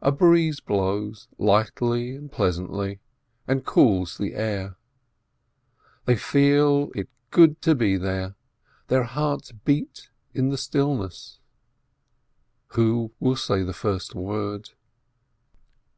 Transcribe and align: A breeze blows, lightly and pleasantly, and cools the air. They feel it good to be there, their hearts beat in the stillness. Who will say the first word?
A 0.00 0.10
breeze 0.10 0.60
blows, 0.60 1.28
lightly 1.36 2.16
and 2.16 2.32
pleasantly, 2.32 3.00
and 3.46 3.62
cools 3.62 4.16
the 4.16 4.32
air. 4.32 4.78
They 6.06 6.16
feel 6.16 6.90
it 6.94 7.10
good 7.30 7.60
to 7.60 7.74
be 7.74 7.98
there, 7.98 8.36
their 8.86 9.04
hearts 9.04 9.52
beat 9.52 10.08
in 10.32 10.48
the 10.48 10.56
stillness. 10.56 11.40
Who 12.68 13.12
will 13.20 13.36
say 13.36 13.62
the 13.62 13.74
first 13.74 14.14
word? 14.14 14.70